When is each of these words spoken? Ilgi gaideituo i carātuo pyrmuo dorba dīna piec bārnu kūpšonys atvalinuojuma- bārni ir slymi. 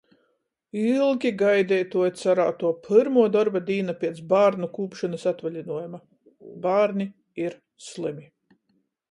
Ilgi 0.83 1.31
gaideituo 1.41 2.07
i 2.07 2.13
carātuo 2.21 2.71
pyrmuo 2.87 3.25
dorba 3.35 3.61
dīna 3.67 3.95
piec 4.01 4.23
bārnu 4.33 4.71
kūpšonys 4.79 5.27
atvalinuojuma- 5.33 6.01
bārni 6.67 7.09
ir 7.47 7.59
slymi. 7.91 8.29